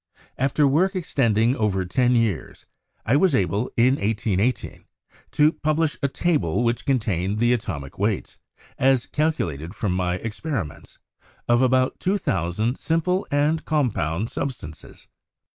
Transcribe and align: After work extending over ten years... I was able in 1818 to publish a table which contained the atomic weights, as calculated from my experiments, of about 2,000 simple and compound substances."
After 0.49 0.65
work 0.67 0.95
extending 0.95 1.55
over 1.55 1.85
ten 1.85 2.15
years... 2.15 2.65
I 3.05 3.15
was 3.15 3.35
able 3.35 3.69
in 3.77 3.97
1818 3.97 4.85
to 5.33 5.51
publish 5.51 5.95
a 6.01 6.07
table 6.07 6.63
which 6.63 6.87
contained 6.87 7.37
the 7.37 7.53
atomic 7.53 7.99
weights, 7.99 8.39
as 8.79 9.05
calculated 9.05 9.75
from 9.75 9.91
my 9.93 10.15
experiments, 10.15 10.97
of 11.47 11.61
about 11.61 11.99
2,000 11.99 12.79
simple 12.79 13.27
and 13.29 13.63
compound 13.63 14.31
substances." 14.31 15.05